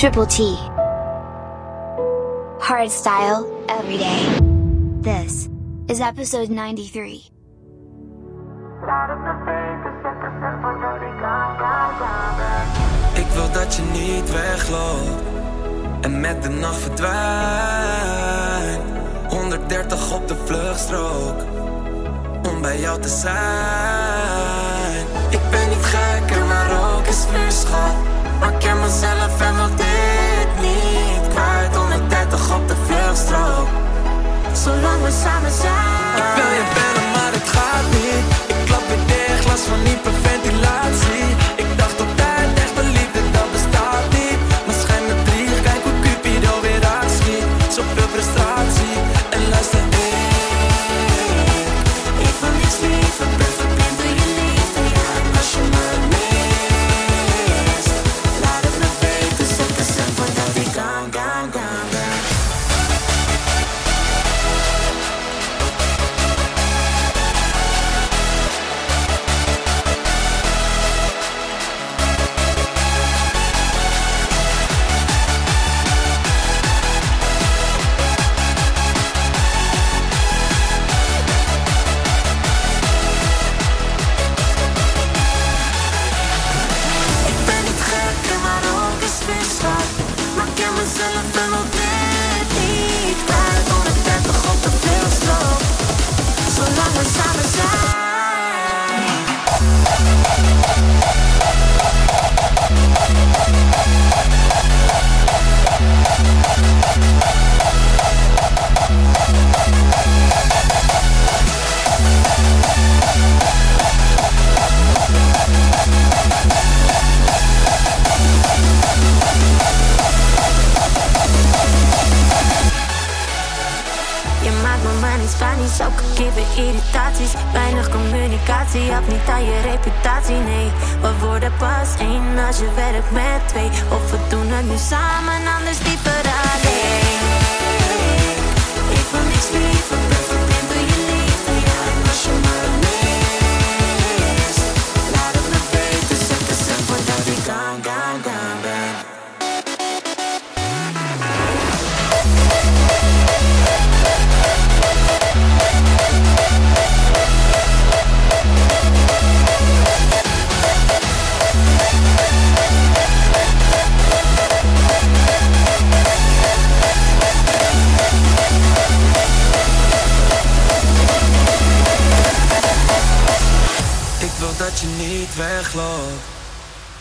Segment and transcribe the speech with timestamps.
[0.00, 0.56] Triple T.
[2.58, 3.98] Hard style, every.
[5.02, 5.50] This
[5.88, 7.30] is episode 93.
[13.14, 15.22] Ik wil dat je niet wegloopt
[16.00, 17.20] en met de nacht verdwijnt.
[19.28, 21.44] 130 op de vluchtstrook
[22.48, 23.36] om bij jou te zijn.
[25.30, 28.10] Ik ben niet gek maar ook is vuur, schoon.
[28.40, 29.79] Maar ik ken mezelf en wat
[34.52, 36.16] Zolang we samen zijn.
[36.16, 38.24] Ik wil je bellen maar het gaat niet.
[38.46, 41.39] Ik klap weer dicht, last van hyperventilatie.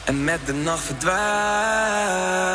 [0.10, 2.49] en met de nacht verdwijnt.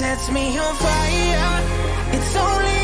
[0.00, 1.62] sets me on fire.
[2.14, 2.79] It's only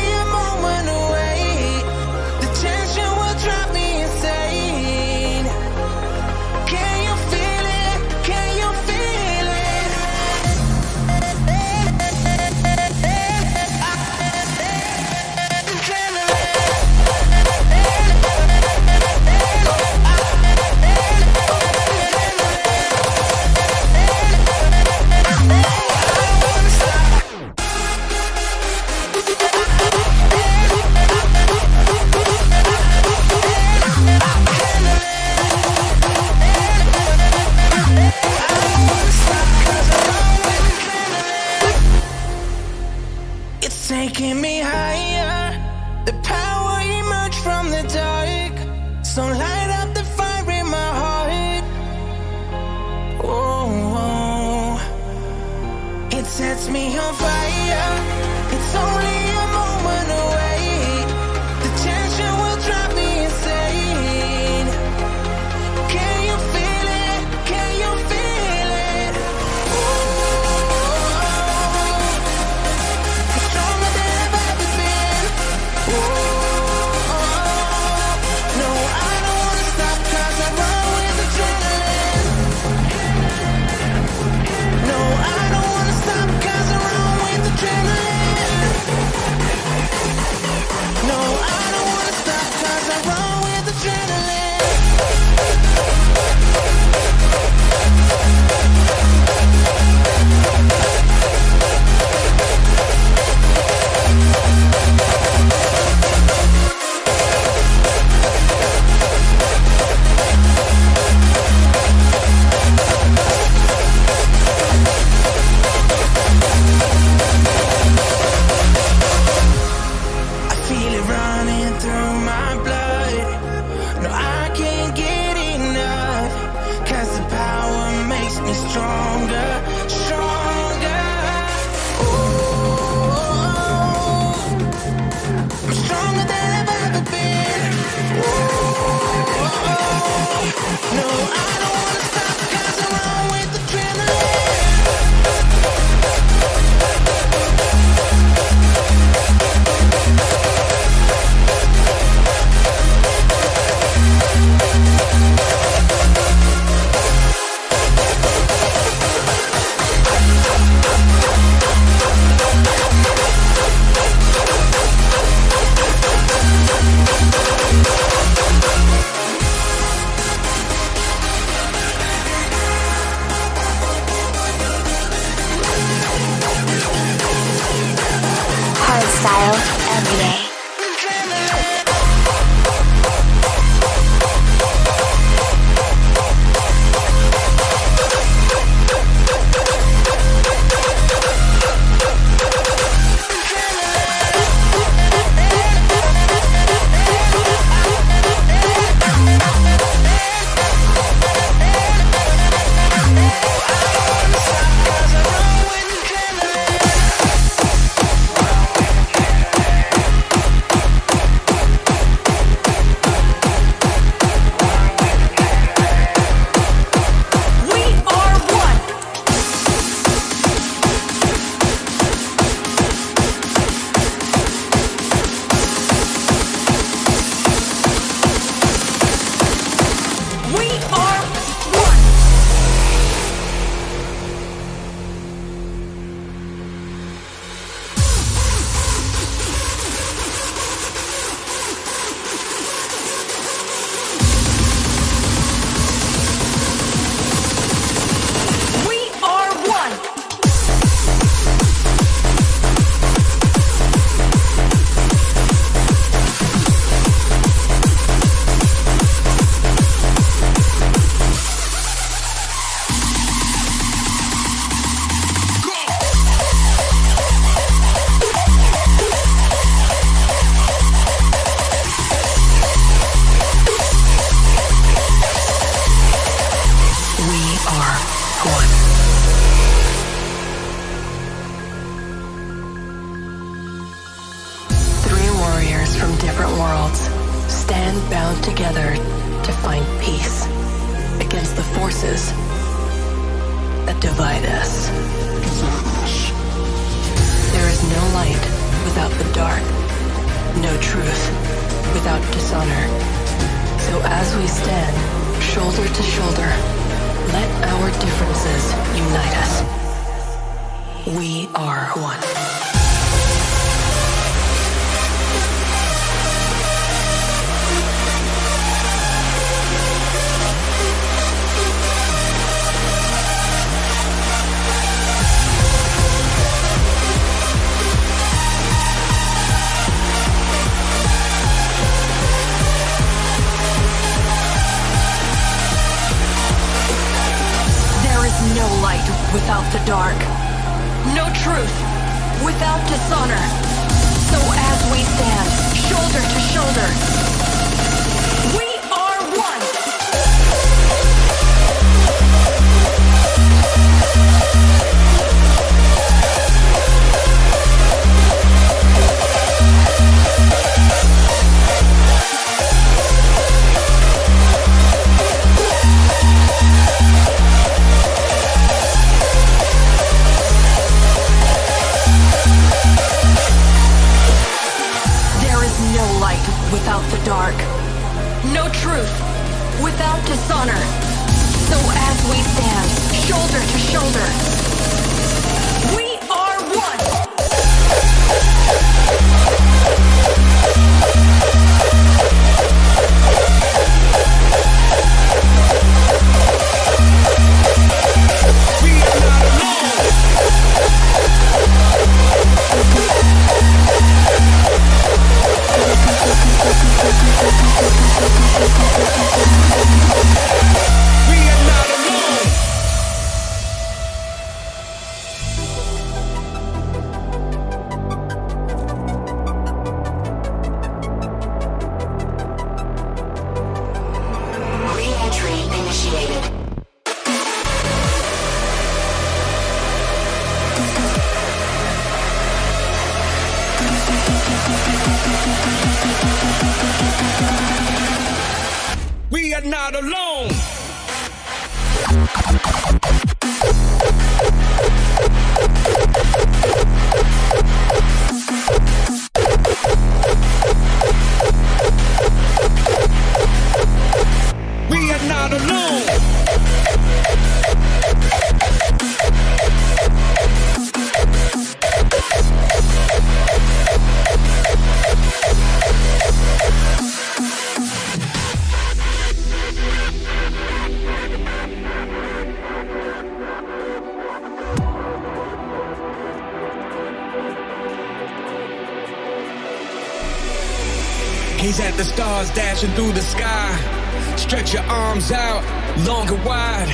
[482.77, 484.35] dashing through the sky.
[484.37, 485.63] Stretch your arms out,
[486.05, 486.89] long and wide.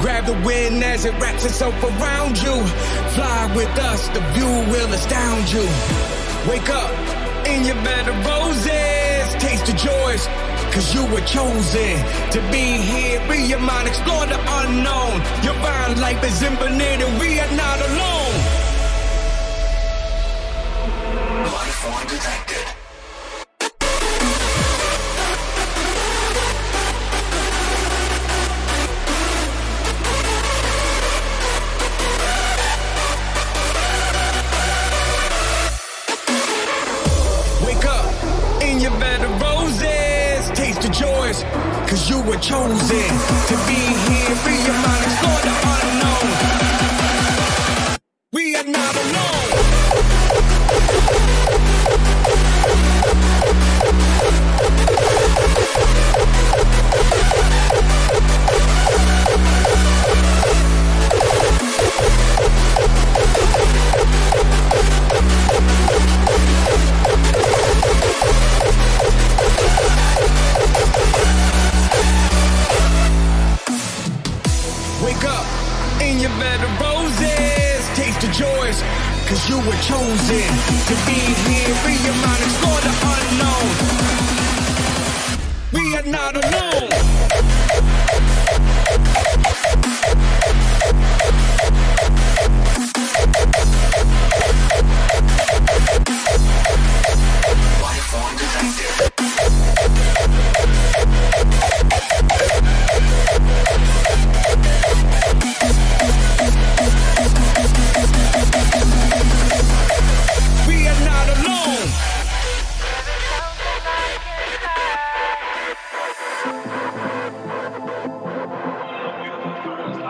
[0.00, 2.56] Grab the wind as it wraps itself around you.
[3.14, 5.66] Fly with us, the view will astound you.
[6.48, 6.90] Wake up
[7.46, 9.34] in your bed of roses.
[9.44, 10.26] Taste the joys,
[10.72, 11.96] cause you were chosen
[12.30, 13.20] to be here.
[13.28, 15.20] Be your mind, explore the unknown.
[15.44, 18.36] Your mind, life is infinite and we are not alone.
[21.44, 22.49] Life form detected.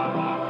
[0.09, 0.50] Bye.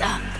[0.00, 0.31] Up.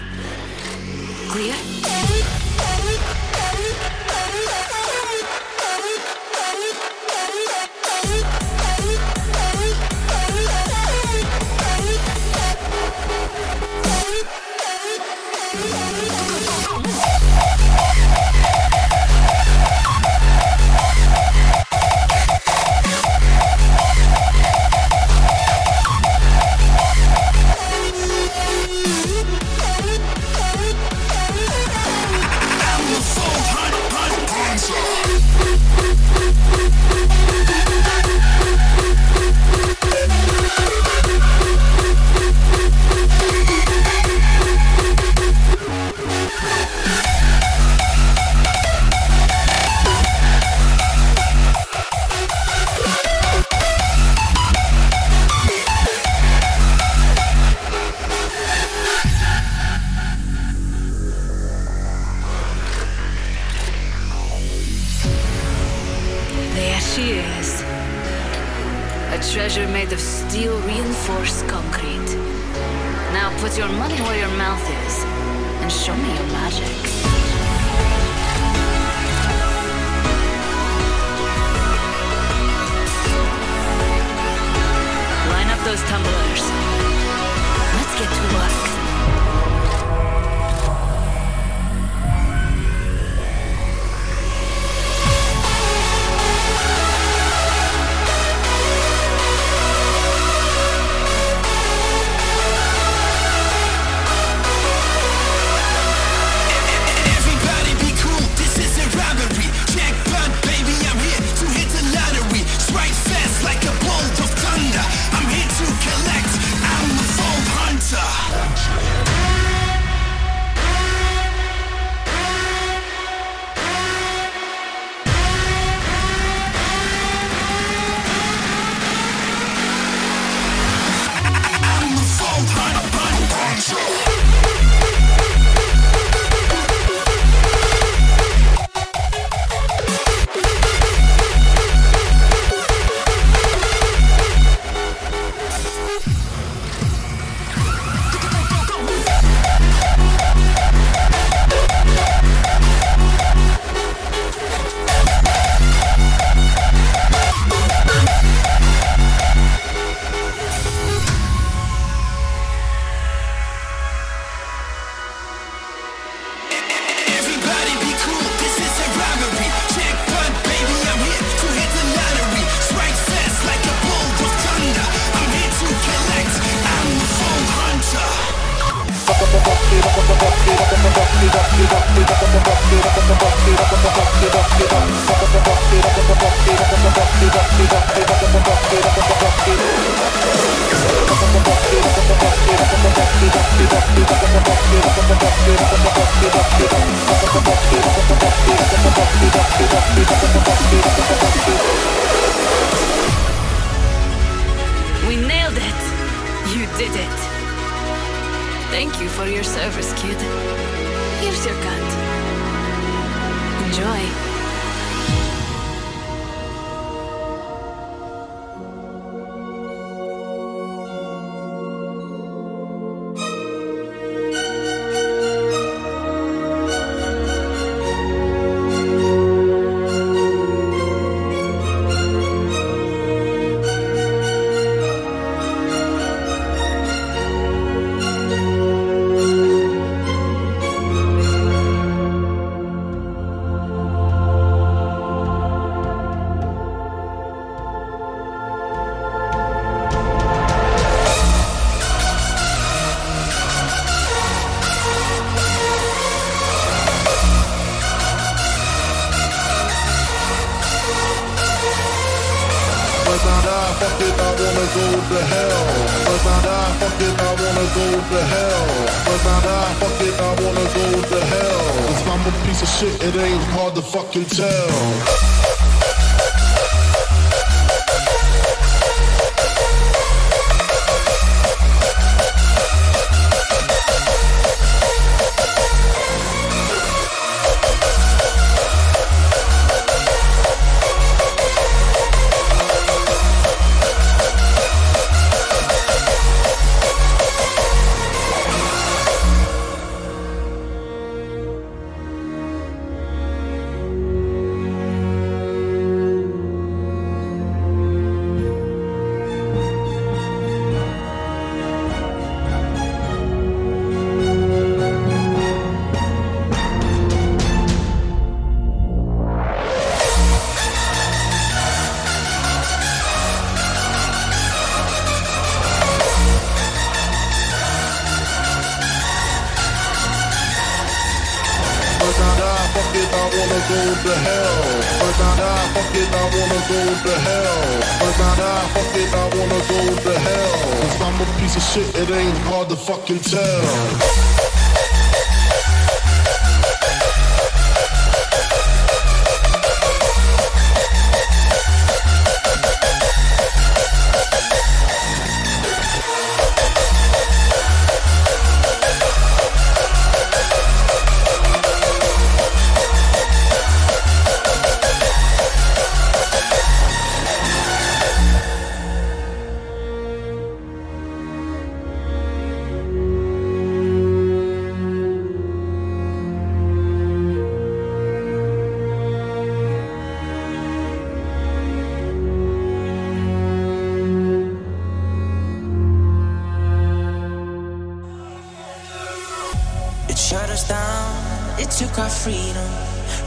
[390.32, 392.70] Down, it took our freedom,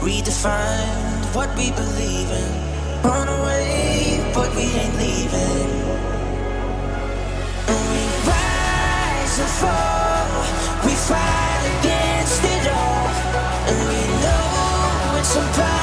[0.00, 2.52] redefined what we believe in.
[3.02, 5.70] Run away, but we ain't leaving.
[7.70, 10.26] And we rise and fall,
[10.84, 13.08] we fight against it all,
[13.70, 15.76] and we know it's impossible.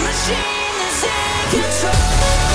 [0.00, 2.51] Machine is in control.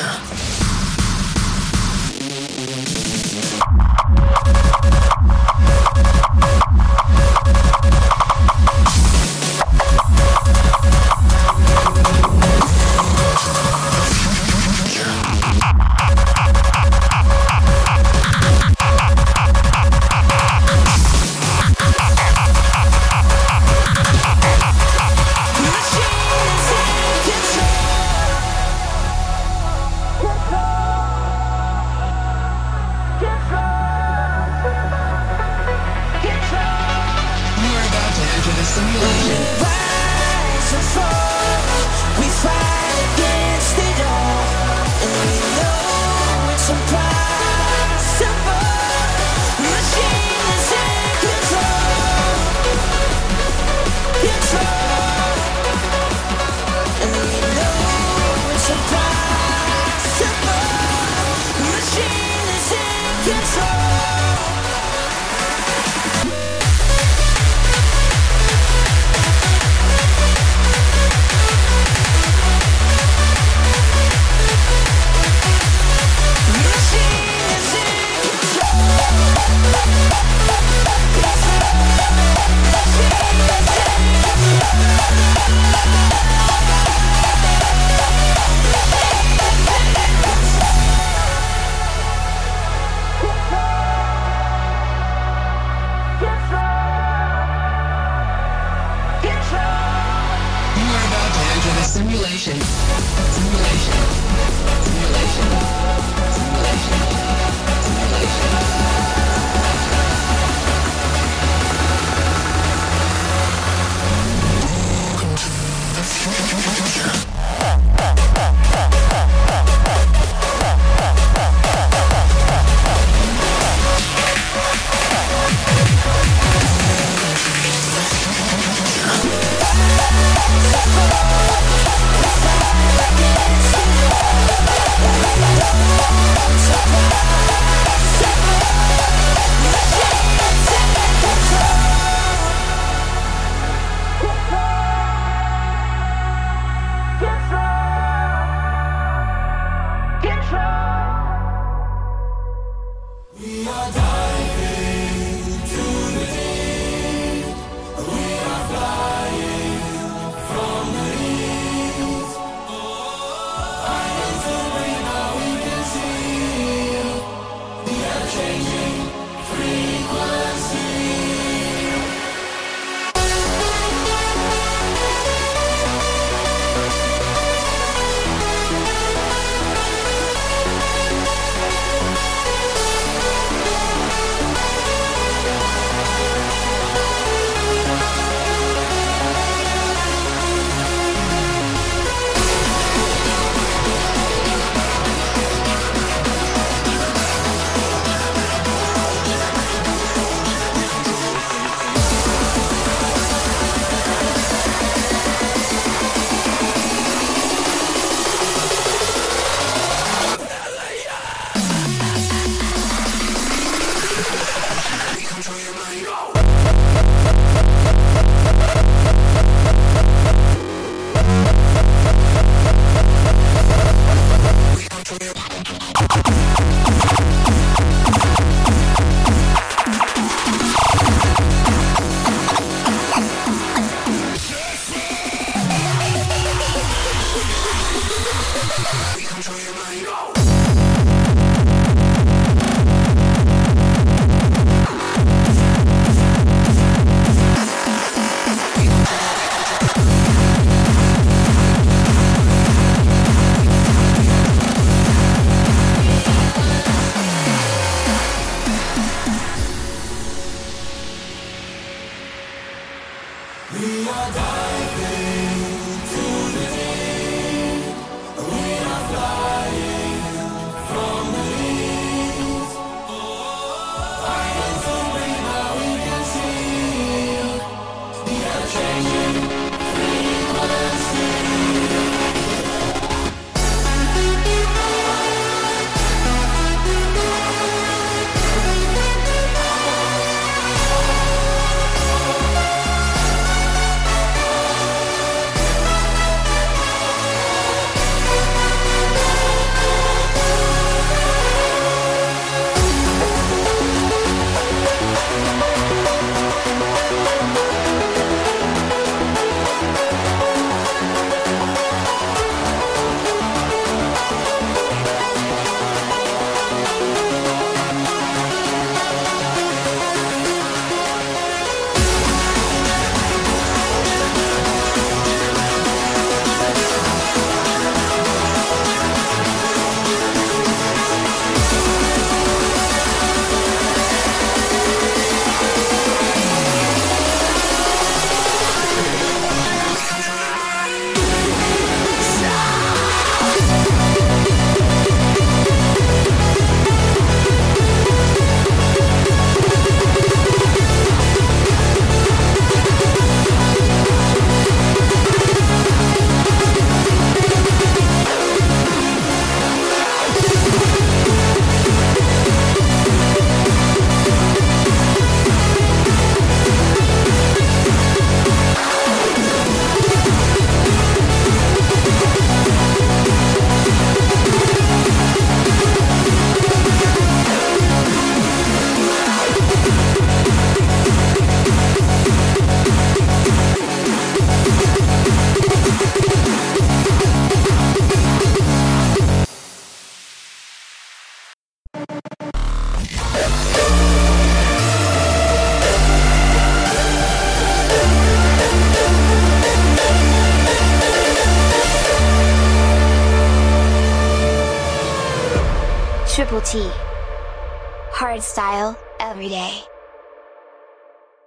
[0.00, 0.39] Master.